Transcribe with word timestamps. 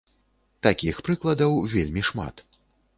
Такіх 0.67 0.95
прыкладаў 1.09 1.57
вельмі 1.77 2.09
шмат. 2.13 2.49